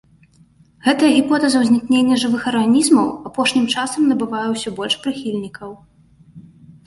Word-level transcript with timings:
Гэтая 0.85 1.09
гіпотэза 1.17 1.57
ўзнікнення 1.63 2.15
жывых 2.23 2.47
арганізмаў 2.51 3.07
апошнім 3.31 3.65
часам 3.75 4.07
набывае 4.13 4.45
ўсё 4.53 4.69
больш 4.79 4.93
прыхільнікаў. 5.03 5.71